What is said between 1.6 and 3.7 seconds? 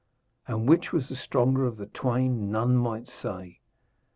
of the twain none might say.